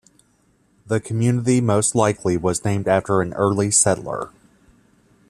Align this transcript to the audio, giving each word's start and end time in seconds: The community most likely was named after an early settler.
The 0.87 0.99
community 0.99 1.61
most 1.61 1.93
likely 1.93 2.35
was 2.35 2.65
named 2.65 2.87
after 2.87 3.21
an 3.21 3.33
early 3.35 3.69
settler. 3.69 4.31